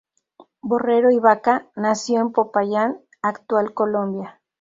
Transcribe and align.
Borrero 0.63 1.11
y 1.11 1.19
Baca 1.19 1.69
nació 1.75 2.21
en 2.21 2.31
Popayán, 2.31 3.01
Actual 3.21 3.75
Colombia. 3.75 4.41